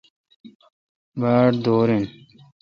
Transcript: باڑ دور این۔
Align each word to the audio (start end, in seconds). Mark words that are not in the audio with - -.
باڑ 1.19 1.49
دور 1.63 1.87
این۔ 1.93 2.03